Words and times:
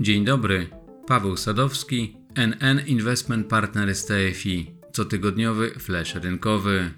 Dzień 0.00 0.24
dobry, 0.24 0.66
Paweł 1.06 1.36
Sadowski, 1.36 2.16
NN 2.34 2.86
Investment 2.86 3.46
Partner 3.46 3.94
z 3.94 4.06
TFI, 4.06 4.70
cotygodniowy 4.92 5.70
flash 5.70 6.14
rynkowy. 6.14 6.90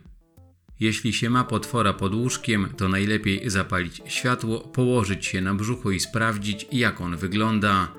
Jeśli 0.80 1.12
się 1.12 1.30
ma 1.30 1.44
potwora 1.44 1.92
pod 1.92 2.14
łóżkiem, 2.14 2.68
to 2.76 2.88
najlepiej 2.88 3.50
zapalić 3.50 4.02
światło, 4.06 4.60
położyć 4.60 5.26
się 5.26 5.40
na 5.40 5.54
brzuchu 5.54 5.90
i 5.90 6.00
sprawdzić, 6.00 6.66
jak 6.72 7.00
on 7.00 7.16
wygląda. 7.16 7.94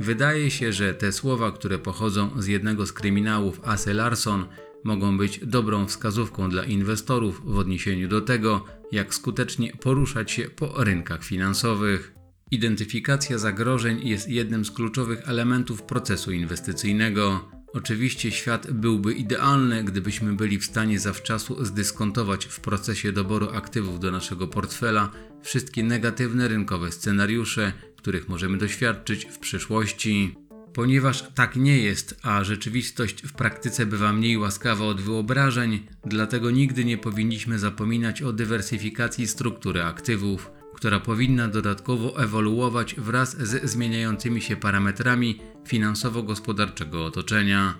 Wydaje 0.00 0.50
się, 0.50 0.72
że 0.72 0.94
te 0.94 1.12
słowa, 1.12 1.52
które 1.52 1.78
pochodzą 1.78 2.42
z 2.42 2.46
jednego 2.46 2.86
z 2.86 2.92
kryminałów 2.92 3.60
Asy 3.64 3.94
Larson, 3.94 4.46
mogą 4.84 5.18
być 5.18 5.40
dobrą 5.46 5.86
wskazówką 5.86 6.50
dla 6.50 6.64
inwestorów 6.64 7.42
w 7.44 7.58
odniesieniu 7.58 8.08
do 8.08 8.20
tego, 8.20 8.64
jak 8.92 9.14
skutecznie 9.14 9.72
poruszać 9.80 10.30
się 10.30 10.42
po 10.42 10.84
rynkach 10.84 11.24
finansowych. 11.24 12.13
Identyfikacja 12.54 13.38
zagrożeń 13.38 14.08
jest 14.08 14.28
jednym 14.28 14.64
z 14.64 14.70
kluczowych 14.70 15.28
elementów 15.28 15.82
procesu 15.82 16.32
inwestycyjnego. 16.32 17.48
Oczywiście 17.72 18.30
świat 18.30 18.70
byłby 18.70 19.14
idealny, 19.14 19.84
gdybyśmy 19.84 20.32
byli 20.32 20.58
w 20.58 20.64
stanie 20.64 20.98
zawczasu 20.98 21.64
zdyskontować 21.64 22.44
w 22.44 22.60
procesie 22.60 23.12
doboru 23.12 23.48
aktywów 23.54 24.00
do 24.00 24.10
naszego 24.10 24.48
portfela 24.48 25.10
wszystkie 25.42 25.82
negatywne 25.82 26.48
rynkowe 26.48 26.92
scenariusze, 26.92 27.72
których 27.96 28.28
możemy 28.28 28.58
doświadczyć 28.58 29.24
w 29.24 29.38
przyszłości. 29.38 30.34
Ponieważ 30.74 31.24
tak 31.34 31.56
nie 31.56 31.78
jest, 31.78 32.20
a 32.22 32.44
rzeczywistość 32.44 33.22
w 33.22 33.32
praktyce 33.32 33.86
bywa 33.86 34.12
mniej 34.12 34.38
łaskawa 34.38 34.84
od 34.84 35.00
wyobrażeń, 35.00 35.86
dlatego 36.06 36.50
nigdy 36.50 36.84
nie 36.84 36.98
powinniśmy 36.98 37.58
zapominać 37.58 38.22
o 38.22 38.32
dywersyfikacji 38.32 39.26
struktury 39.26 39.82
aktywów, 39.82 40.50
która 40.74 41.00
powinna 41.00 41.48
dodatkowo 41.48 42.22
ewoluować 42.22 42.94
wraz 42.94 43.36
ze 43.36 43.68
zmieniającymi 43.68 44.42
się 44.42 44.56
parametrami 44.56 45.40
finansowo-gospodarczego 45.66 47.04
otoczenia 47.04 47.74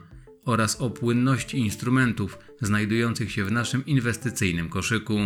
oraz 0.45 0.81
o 0.81 0.91
płynności 0.91 1.59
instrumentów 1.59 2.39
znajdujących 2.61 3.33
się 3.33 3.45
w 3.45 3.53
naszym 3.53 3.87
inwestycyjnym 3.87 4.69
koszyku. 4.69 5.19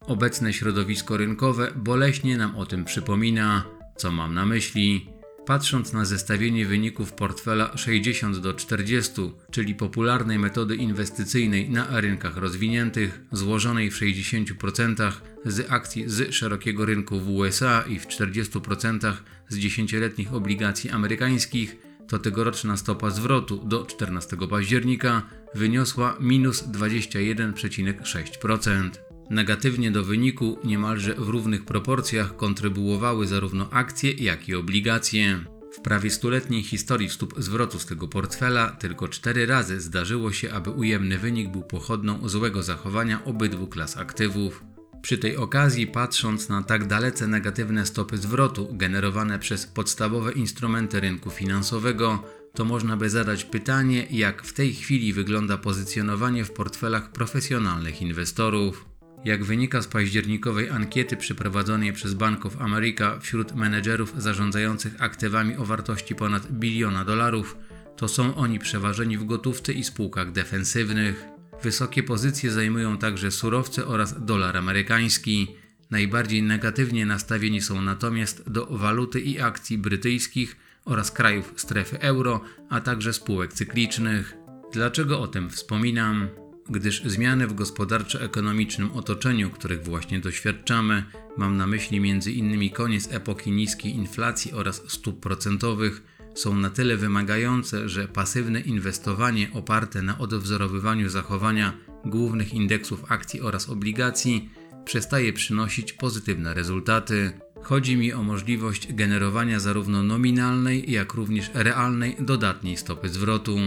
Obecne 0.00 0.52
środowisko 0.52 1.16
rynkowe 1.16 1.72
boleśnie 1.76 2.36
nam 2.36 2.56
o 2.56 2.66
tym 2.66 2.84
przypomina. 2.84 3.64
Co 3.96 4.12
mam 4.12 4.34
na 4.34 4.46
myśli? 4.46 5.15
Patrząc 5.46 5.92
na 5.92 6.04
zestawienie 6.04 6.66
wyników 6.66 7.12
portfela 7.12 7.76
60 7.76 8.38
do 8.38 8.54
40, 8.54 9.12
czyli 9.50 9.74
popularnej 9.74 10.38
metody 10.38 10.76
inwestycyjnej 10.76 11.70
na 11.70 12.00
rynkach 12.00 12.36
rozwiniętych, 12.36 13.20
złożonej 13.32 13.90
w 13.90 13.94
60% 13.94 15.12
z 15.44 15.72
akcji 15.72 16.04
z 16.06 16.34
szerokiego 16.34 16.84
rynku 16.84 17.20
w 17.20 17.28
USA 17.28 17.84
i 17.88 17.98
w 17.98 18.06
40% 18.06 19.12
z 19.48 19.58
dziesięcioletnich 19.58 20.34
obligacji 20.34 20.90
amerykańskich, 20.90 21.76
to 22.08 22.18
tegoroczna 22.18 22.76
stopa 22.76 23.10
zwrotu 23.10 23.56
do 23.56 23.84
14 23.84 24.36
października 24.50 25.22
wyniosła 25.54 26.16
minus 26.20 26.64
21,6%. 26.64 29.05
Negatywnie 29.30 29.90
do 29.90 30.04
wyniku 30.04 30.58
niemalże 30.64 31.14
w 31.14 31.28
równych 31.28 31.64
proporcjach 31.64 32.36
kontrybuowały 32.36 33.26
zarówno 33.26 33.70
akcje, 33.70 34.12
jak 34.12 34.48
i 34.48 34.54
obligacje. 34.54 35.44
W 35.72 35.80
prawie 35.80 36.10
stuletniej 36.10 36.62
historii 36.62 37.10
stóp 37.10 37.34
zwrotu 37.38 37.78
z 37.78 37.86
tego 37.86 38.08
portfela 38.08 38.70
tylko 38.70 39.08
cztery 39.08 39.46
razy 39.46 39.80
zdarzyło 39.80 40.32
się, 40.32 40.52
aby 40.52 40.70
ujemny 40.70 41.18
wynik 41.18 41.48
był 41.48 41.62
pochodną 41.62 42.28
złego 42.28 42.62
zachowania 42.62 43.24
obydwu 43.24 43.66
klas 43.66 43.96
aktywów. 43.96 44.64
Przy 45.02 45.18
tej 45.18 45.36
okazji, 45.36 45.86
patrząc 45.86 46.48
na 46.48 46.62
tak 46.62 46.86
dalece 46.86 47.26
negatywne 47.26 47.86
stopy 47.86 48.18
zwrotu 48.18 48.68
generowane 48.72 49.38
przez 49.38 49.66
podstawowe 49.66 50.32
instrumenty 50.32 51.00
rynku 51.00 51.30
finansowego, 51.30 52.22
to 52.54 52.64
można 52.64 52.96
by 52.96 53.10
zadać 53.10 53.44
pytanie, 53.44 54.06
jak 54.10 54.42
w 54.42 54.52
tej 54.52 54.74
chwili 54.74 55.12
wygląda 55.12 55.58
pozycjonowanie 55.58 56.44
w 56.44 56.52
portfelach 56.52 57.12
profesjonalnych 57.12 58.02
inwestorów. 58.02 58.95
Jak 59.26 59.44
wynika 59.44 59.82
z 59.82 59.86
październikowej 59.86 60.70
ankiety 60.70 61.16
przeprowadzonej 61.16 61.92
przez 61.92 62.14
Bank 62.14 62.46
of 62.46 62.60
America 62.60 63.18
wśród 63.20 63.54
menedżerów 63.54 64.14
zarządzających 64.22 65.02
aktywami 65.02 65.56
o 65.56 65.64
wartości 65.64 66.14
ponad 66.14 66.52
biliona 66.52 67.04
dolarów, 67.04 67.56
to 67.96 68.08
są 68.08 68.34
oni 68.34 68.58
przeważeni 68.58 69.18
w 69.18 69.24
gotówce 69.24 69.72
i 69.72 69.84
spółkach 69.84 70.32
defensywnych. 70.32 71.24
Wysokie 71.62 72.02
pozycje 72.02 72.50
zajmują 72.50 72.98
także 72.98 73.30
surowce 73.30 73.86
oraz 73.86 74.24
dolar 74.24 74.56
amerykański. 74.56 75.48
Najbardziej 75.90 76.42
negatywnie 76.42 77.06
nastawieni 77.06 77.60
są 77.60 77.82
natomiast 77.82 78.50
do 78.50 78.66
waluty 78.66 79.20
i 79.20 79.40
akcji 79.40 79.78
brytyjskich 79.78 80.56
oraz 80.84 81.10
krajów 81.10 81.52
strefy 81.56 82.00
euro, 82.00 82.40
a 82.70 82.80
także 82.80 83.12
spółek 83.12 83.52
cyklicznych. 83.52 84.34
Dlaczego 84.72 85.20
o 85.20 85.26
tym 85.26 85.50
wspominam? 85.50 86.45
Gdyż 86.70 87.02
zmiany 87.04 87.46
w 87.46 87.54
gospodarczo-ekonomicznym 87.54 88.92
otoczeniu, 88.92 89.50
których 89.50 89.84
właśnie 89.84 90.20
doświadczamy, 90.20 91.04
mam 91.36 91.56
na 91.56 91.66
myśli 91.66 91.98
m.in. 92.10 92.70
koniec 92.70 93.08
epoki 93.12 93.52
niskiej 93.52 93.94
inflacji 93.94 94.52
oraz 94.52 94.82
stóp 94.86 95.20
procentowych, 95.20 96.02
są 96.34 96.56
na 96.56 96.70
tyle 96.70 96.96
wymagające, 96.96 97.88
że 97.88 98.08
pasywne 98.08 98.60
inwestowanie 98.60 99.50
oparte 99.52 100.02
na 100.02 100.18
odwzorowywaniu 100.18 101.08
zachowania 101.08 101.72
głównych 102.04 102.54
indeksów 102.54 103.04
akcji 103.12 103.40
oraz 103.40 103.68
obligacji 103.68 104.50
przestaje 104.84 105.32
przynosić 105.32 105.92
pozytywne 105.92 106.54
rezultaty. 106.54 107.32
Chodzi 107.62 107.96
mi 107.96 108.12
o 108.12 108.22
możliwość 108.22 108.92
generowania 108.92 109.60
zarówno 109.60 110.02
nominalnej, 110.02 110.92
jak 110.92 111.14
również 111.14 111.50
realnej 111.54 112.16
dodatniej 112.20 112.76
stopy 112.76 113.08
zwrotu. 113.08 113.58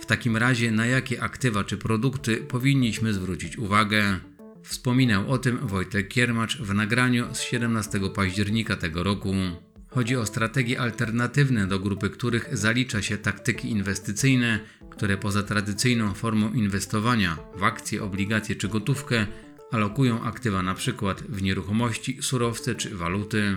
W 0.00 0.06
takim 0.06 0.36
razie 0.36 0.70
na 0.70 0.86
jakie 0.86 1.22
aktywa 1.22 1.64
czy 1.64 1.76
produkty 1.76 2.36
powinniśmy 2.36 3.12
zwrócić 3.12 3.58
uwagę? 3.58 4.20
Wspominał 4.62 5.30
o 5.30 5.38
tym 5.38 5.58
Wojtek 5.58 6.08
Kiermacz 6.08 6.58
w 6.58 6.74
nagraniu 6.74 7.34
z 7.34 7.40
17 7.40 8.00
października 8.14 8.76
tego 8.76 9.02
roku. 9.02 9.34
Chodzi 9.88 10.16
o 10.16 10.26
strategie 10.26 10.80
alternatywne, 10.80 11.66
do 11.66 11.78
grupy 11.78 12.10
których 12.10 12.48
zalicza 12.52 13.02
się 13.02 13.18
taktyki 13.18 13.70
inwestycyjne, 13.70 14.60
które 14.90 15.16
poza 15.16 15.42
tradycyjną 15.42 16.14
formą 16.14 16.52
inwestowania 16.52 17.36
w 17.56 17.64
akcje, 17.64 18.02
obligacje 18.02 18.56
czy 18.56 18.68
gotówkę 18.68 19.26
alokują 19.70 20.22
aktywa 20.22 20.60
np. 20.60 21.14
w 21.28 21.42
nieruchomości, 21.42 22.18
surowce 22.20 22.74
czy 22.74 22.96
waluty. 22.96 23.56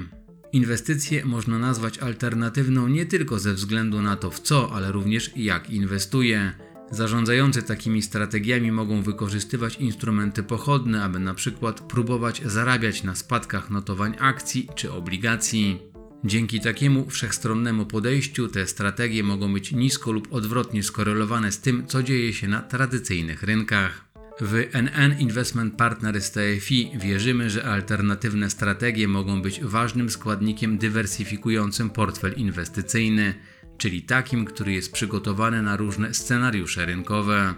Inwestycje 0.53 1.25
można 1.25 1.59
nazwać 1.59 1.97
alternatywną 1.97 2.87
nie 2.87 3.05
tylko 3.05 3.39
ze 3.39 3.53
względu 3.53 4.01
na 4.01 4.15
to 4.15 4.31
w 4.31 4.39
co, 4.39 4.71
ale 4.71 4.91
również 4.91 5.31
jak 5.35 5.69
inwestuje. 5.69 6.53
Zarządzający 6.91 7.63
takimi 7.63 8.01
strategiami 8.01 8.71
mogą 8.71 9.01
wykorzystywać 9.01 9.75
instrumenty 9.75 10.43
pochodne, 10.43 11.03
aby 11.03 11.19
na 11.19 11.33
przykład 11.33 11.81
próbować 11.81 12.41
zarabiać 12.45 13.03
na 13.03 13.15
spadkach 13.15 13.69
notowań 13.69 14.15
akcji 14.19 14.67
czy 14.75 14.91
obligacji. 14.91 15.81
Dzięki 16.23 16.59
takiemu 16.59 17.09
wszechstronnemu 17.09 17.85
podejściu 17.85 18.47
te 18.47 18.67
strategie 18.67 19.23
mogą 19.23 19.53
być 19.53 19.71
nisko 19.71 20.11
lub 20.11 20.33
odwrotnie 20.33 20.83
skorelowane 20.83 21.51
z 21.51 21.59
tym, 21.59 21.87
co 21.87 22.03
dzieje 22.03 22.33
się 22.33 22.47
na 22.47 22.61
tradycyjnych 22.61 23.43
rynkach. 23.43 24.12
W 24.41 24.69
NN 24.73 25.19
Investment 25.19 25.75
Partners 25.75 26.31
TFI 26.31 26.91
wierzymy, 26.95 27.49
że 27.49 27.66
alternatywne 27.66 28.49
strategie 28.49 29.07
mogą 29.07 29.41
być 29.41 29.61
ważnym 29.63 30.09
składnikiem 30.09 30.77
dywersyfikującym 30.77 31.89
portfel 31.89 32.33
inwestycyjny, 32.33 33.33
czyli 33.77 34.01
takim, 34.01 34.45
który 34.45 34.73
jest 34.73 34.91
przygotowany 34.91 35.61
na 35.61 35.77
różne 35.77 36.13
scenariusze 36.13 36.85
rynkowe. 36.85 37.53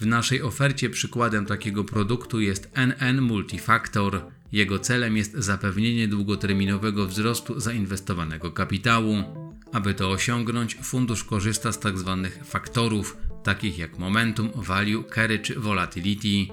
W 0.00 0.06
naszej 0.06 0.42
ofercie 0.42 0.90
przykładem 0.90 1.46
takiego 1.46 1.84
produktu 1.84 2.40
jest 2.40 2.70
NN 2.74 3.20
Multifactor. 3.20 4.22
Jego 4.52 4.78
celem 4.78 5.16
jest 5.16 5.32
zapewnienie 5.32 6.08
długoterminowego 6.08 7.06
wzrostu 7.06 7.60
zainwestowanego 7.60 8.52
kapitału. 8.52 9.16
Aby 9.72 9.94
to 9.94 10.10
osiągnąć, 10.10 10.74
fundusz 10.82 11.24
korzysta 11.24 11.72
z 11.72 11.78
tzw. 11.78 12.20
Tak 12.22 12.44
faktorów, 12.46 13.16
takich 13.48 13.78
jak 13.78 13.98
momentum, 13.98 14.50
value, 14.54 15.04
carry 15.14 15.38
czy 15.38 15.60
volatility. 15.60 16.52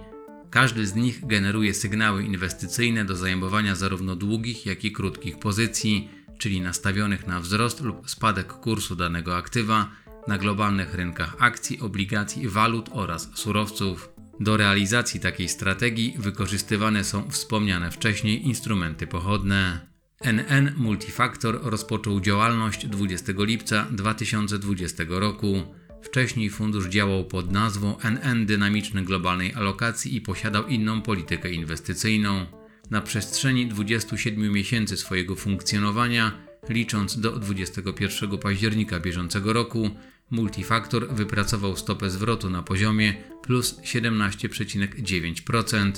Każdy 0.49 0.87
z 0.87 0.95
nich 0.95 1.27
generuje 1.27 1.73
sygnały 1.73 2.23
inwestycyjne 2.23 3.05
do 3.05 3.15
zajmowania 3.15 3.75
zarówno 3.75 4.15
długich, 4.15 4.65
jak 4.65 4.85
i 4.85 4.91
krótkich 4.91 5.39
pozycji, 5.39 6.09
czyli 6.37 6.61
nastawionych 6.61 7.27
na 7.27 7.39
wzrost 7.39 7.81
lub 7.81 8.09
spadek 8.09 8.47
kursu 8.47 8.95
danego 8.95 9.37
aktywa 9.37 9.91
na 10.27 10.37
globalnych 10.37 10.93
rynkach 10.93 11.35
akcji, 11.39 11.79
obligacji, 11.79 12.47
walut 12.47 12.89
oraz 12.91 13.29
surowców. 13.33 14.09
Do 14.39 14.57
realizacji 14.57 15.19
takiej 15.19 15.49
strategii 15.49 16.15
wykorzystywane 16.17 17.03
są 17.03 17.29
wspomniane 17.29 17.91
wcześniej 17.91 18.47
instrumenty 18.47 19.07
pochodne. 19.07 19.87
NN 20.21 20.73
Multifactor 20.77 21.59
rozpoczął 21.63 22.19
działalność 22.21 22.87
20 22.87 23.33
lipca 23.37 23.87
2020 23.91 25.03
roku. 25.09 25.75
Wcześniej 26.05 26.49
fundusz 26.49 26.87
działał 26.87 27.25
pod 27.25 27.51
nazwą 27.51 27.97
NN 27.99 28.45
Dynamiczny 28.45 29.03
Globalnej 29.03 29.53
Alokacji 29.53 30.15
i 30.15 30.21
posiadał 30.21 30.67
inną 30.67 31.01
politykę 31.01 31.51
inwestycyjną. 31.51 32.45
Na 32.91 33.01
przestrzeni 33.01 33.67
27 33.67 34.53
miesięcy 34.53 34.97
swojego 34.97 35.35
funkcjonowania 35.35 36.31
Licząc 36.69 37.19
do 37.19 37.31
21 37.31 38.37
października 38.37 38.99
bieżącego 38.99 39.53
roku, 39.53 39.89
Multifaktor 40.31 41.15
wypracował 41.15 41.77
stopę 41.77 42.09
zwrotu 42.09 42.49
na 42.49 42.63
poziomie 42.63 43.13
plus 43.41 43.79
17,9%, 43.79 45.91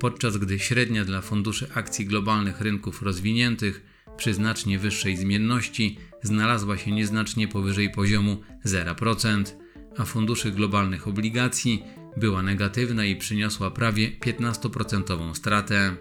podczas 0.00 0.36
gdy 0.36 0.58
średnia 0.58 1.04
dla 1.04 1.20
funduszy 1.20 1.68
akcji 1.74 2.06
globalnych 2.06 2.60
rynków 2.60 3.02
rozwiniętych 3.02 3.95
przy 4.16 4.34
znacznie 4.34 4.78
wyższej 4.78 5.16
zmienności 5.16 5.98
znalazła 6.22 6.78
się 6.78 6.92
nieznacznie 6.92 7.48
powyżej 7.48 7.90
poziomu 7.90 8.36
0%, 8.66 9.44
a 9.96 10.04
funduszy 10.04 10.50
globalnych 10.50 11.08
obligacji 11.08 11.82
była 12.16 12.42
negatywna 12.42 13.04
i 13.04 13.16
przyniosła 13.16 13.70
prawie 13.70 14.10
15% 14.10 15.34
stratę. 15.34 15.96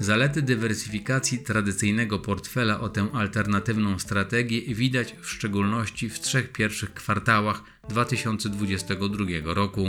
Zalety 0.00 0.42
dywersyfikacji 0.42 1.38
tradycyjnego 1.38 2.18
portfela 2.18 2.80
o 2.80 2.88
tę 2.88 3.08
alternatywną 3.12 3.98
strategię 3.98 4.74
widać 4.74 5.14
w 5.20 5.30
szczególności 5.30 6.08
w 6.08 6.20
trzech 6.20 6.52
pierwszych 6.52 6.94
kwartałach 6.94 7.62
2022 7.88 9.24
roku. 9.44 9.86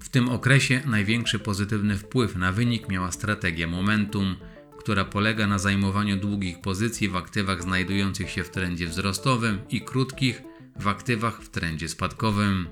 W 0.00 0.08
tym 0.08 0.28
okresie 0.28 0.82
największy 0.86 1.38
pozytywny 1.38 1.98
wpływ 1.98 2.36
na 2.36 2.52
wynik 2.52 2.88
miała 2.88 3.12
strategia 3.12 3.66
Momentum, 3.66 4.36
która 4.80 5.04
polega 5.04 5.46
na 5.46 5.58
zajmowaniu 5.58 6.16
długich 6.16 6.60
pozycji 6.60 7.08
w 7.08 7.16
aktywach 7.16 7.62
znajdujących 7.62 8.30
się 8.30 8.44
w 8.44 8.50
trendzie 8.50 8.86
wzrostowym 8.86 9.58
i 9.70 9.80
krótkich 9.80 10.42
w 10.76 10.88
aktywach 10.88 11.42
w 11.42 11.48
trendzie 11.48 11.88
spadkowym. 11.88 12.68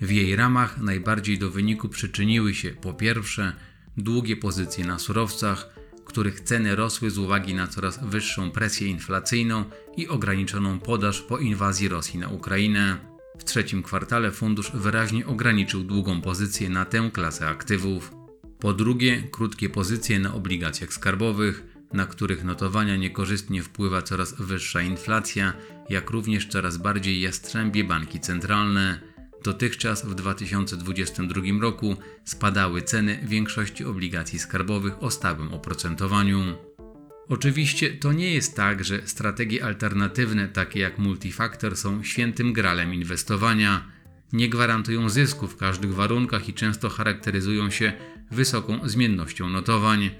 W 0.00 0.10
jej 0.10 0.36
ramach 0.36 0.78
najbardziej 0.78 1.38
do 1.38 1.50
wyniku 1.50 1.88
przyczyniły 1.88 2.54
się 2.54 2.70
po 2.70 2.94
pierwsze 2.94 3.52
długie 3.96 4.36
pozycje 4.36 4.84
na 4.84 4.98
surowcach, 4.98 5.68
których 6.04 6.40
ceny 6.40 6.76
rosły 6.76 7.10
z 7.10 7.18
uwagi 7.18 7.54
na 7.54 7.66
coraz 7.66 8.00
wyższą 8.02 8.50
presję 8.50 8.88
inflacyjną 8.88 9.64
i 9.96 10.08
ograniczoną 10.08 10.78
podaż 10.78 11.20
po 11.20 11.38
inwazji 11.38 11.88
Rosji 11.88 12.18
na 12.18 12.28
Ukrainę. 12.28 12.98
W 13.38 13.44
trzecim 13.44 13.82
kwartale 13.82 14.30
fundusz 14.30 14.70
wyraźnie 14.74 15.26
ograniczył 15.26 15.84
długą 15.84 16.20
pozycję 16.20 16.70
na 16.70 16.84
tę 16.84 17.10
klasę 17.12 17.48
aktywów. 17.48 18.19
Po 18.60 18.72
drugie, 18.72 19.22
krótkie 19.30 19.68
pozycje 19.68 20.18
na 20.18 20.34
obligacjach 20.34 20.92
skarbowych, 20.92 21.62
na 21.92 22.06
których 22.06 22.44
notowania 22.44 22.96
niekorzystnie 22.96 23.62
wpływa 23.62 24.02
coraz 24.02 24.34
wyższa 24.38 24.82
inflacja, 24.82 25.52
jak 25.88 26.10
również 26.10 26.46
coraz 26.46 26.76
bardziej 26.76 27.20
jastrzębie 27.20 27.84
banki 27.84 28.20
centralne. 28.20 29.00
Dotychczas 29.44 30.06
w 30.06 30.14
2022 30.14 31.42
roku 31.60 31.96
spadały 32.24 32.82
ceny 32.82 33.20
większości 33.22 33.84
obligacji 33.84 34.38
skarbowych 34.38 35.02
o 35.02 35.10
stałym 35.10 35.54
oprocentowaniu. 35.54 36.56
Oczywiście 37.28 37.90
to 37.90 38.12
nie 38.12 38.34
jest 38.34 38.56
tak, 38.56 38.84
że 38.84 39.00
strategie 39.04 39.64
alternatywne 39.64 40.48
takie 40.48 40.80
jak 40.80 40.98
multifaktor 40.98 41.76
są 41.76 42.02
świętym 42.02 42.52
gralem 42.52 42.94
inwestowania. 42.94 43.99
Nie 44.32 44.48
gwarantują 44.48 45.08
zysku 45.08 45.48
w 45.48 45.56
każdych 45.56 45.94
warunkach 45.94 46.48
i 46.48 46.54
często 46.54 46.88
charakteryzują 46.88 47.70
się 47.70 47.92
wysoką 48.30 48.88
zmiennością 48.88 49.48
notowań. 49.50 50.10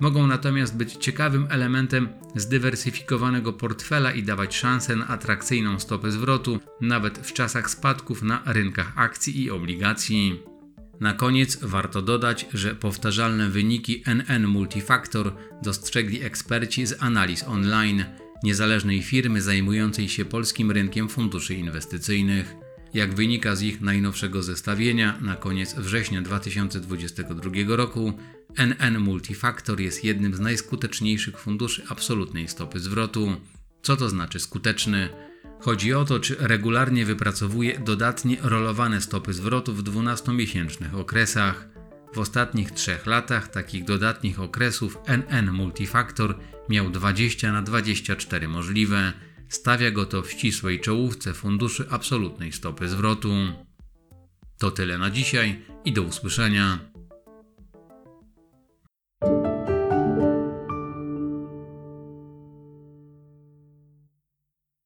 Mogą 0.00 0.26
natomiast 0.26 0.76
być 0.76 0.92
ciekawym 0.92 1.46
elementem 1.50 2.08
zdywersyfikowanego 2.36 3.52
portfela 3.52 4.12
i 4.12 4.22
dawać 4.22 4.56
szansę 4.56 4.96
na 4.96 5.08
atrakcyjną 5.08 5.78
stopę 5.78 6.10
zwrotu, 6.10 6.60
nawet 6.80 7.18
w 7.18 7.32
czasach 7.32 7.70
spadków 7.70 8.22
na 8.22 8.42
rynkach 8.46 8.92
akcji 8.96 9.42
i 9.42 9.50
obligacji. 9.50 10.42
Na 11.00 11.12
koniec 11.12 11.58
warto 11.62 12.02
dodać, 12.02 12.46
że 12.54 12.74
powtarzalne 12.74 13.48
wyniki 13.48 14.02
NN 14.06 14.46
Multifactor 14.46 15.34
dostrzegli 15.62 16.22
eksperci 16.22 16.86
z 16.86 17.02
analiz 17.02 17.44
online, 17.44 18.04
niezależnej 18.42 19.02
firmy 19.02 19.42
zajmującej 19.42 20.08
się 20.08 20.24
polskim 20.24 20.70
rynkiem 20.70 21.08
funduszy 21.08 21.54
inwestycyjnych. 21.54 22.54
Jak 22.94 23.14
wynika 23.14 23.56
z 23.56 23.62
ich 23.62 23.80
najnowszego 23.80 24.42
zestawienia 24.42 25.18
na 25.20 25.36
koniec 25.36 25.74
września 25.74 26.22
2022 26.22 27.50
roku, 27.68 28.12
NN 28.56 28.98
Multifactor 28.98 29.80
jest 29.80 30.04
jednym 30.04 30.34
z 30.34 30.40
najskuteczniejszych 30.40 31.38
funduszy 31.38 31.82
absolutnej 31.88 32.48
stopy 32.48 32.80
zwrotu. 32.80 33.36
Co 33.82 33.96
to 33.96 34.08
znaczy 34.08 34.40
skuteczny? 34.40 35.08
Chodzi 35.60 35.94
o 35.94 36.04
to, 36.04 36.20
czy 36.20 36.36
regularnie 36.38 37.04
wypracowuje 37.04 37.78
dodatnie 37.78 38.36
rolowane 38.42 39.00
stopy 39.00 39.32
zwrotu 39.32 39.74
w 39.74 39.82
12-miesięcznych 39.82 40.94
okresach. 40.94 41.68
W 42.14 42.18
ostatnich 42.18 42.70
trzech 42.70 43.06
latach 43.06 43.48
takich 43.48 43.84
dodatnich 43.84 44.40
okresów 44.40 44.98
NN 45.06 45.52
Multifactor 45.52 46.38
miał 46.68 46.90
20 46.90 47.52
na 47.52 47.62
24 47.62 48.48
możliwe. 48.48 49.12
Stawia 49.52 49.90
go 49.90 50.06
to 50.06 50.22
w 50.22 50.30
ścisłej 50.30 50.80
czołówce 50.80 51.34
funduszy 51.34 51.86
absolutnej 51.90 52.52
stopy 52.52 52.88
zwrotu. 52.88 53.32
To 54.58 54.70
tyle 54.70 54.98
na 54.98 55.10
dzisiaj 55.10 55.64
i 55.84 55.92
do 55.92 56.02
usłyszenia. 56.02 56.91